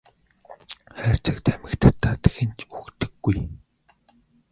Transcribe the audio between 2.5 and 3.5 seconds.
ч үхдэггүй.